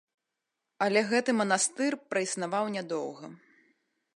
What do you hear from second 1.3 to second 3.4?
манастыр праіснаваў нядоўга.